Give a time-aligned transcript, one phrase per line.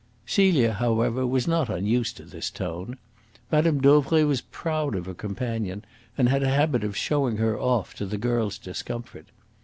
[0.25, 2.97] Celia, however, was not unused to this tone.
[3.51, 3.77] Mme.
[3.81, 5.85] Dauvray was proud of her companion,
[6.17, 9.27] and had a habit of showing her off, to the girl's discomfort.